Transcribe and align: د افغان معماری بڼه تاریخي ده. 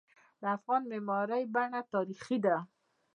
د 0.41 0.43
افغان 0.57 0.81
معماری 0.91 1.43
بڼه 1.53 1.81
تاریخي 1.93 2.37
ده. 2.45 2.57